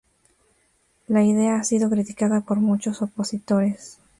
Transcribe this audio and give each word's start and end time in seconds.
La 1.09 1.21
idea 1.23 1.57
ha 1.57 1.63
sido 1.63 1.87
criticada 1.87 2.41
por 2.41 2.57
muchos 2.59 3.03
opositores. 3.03 3.99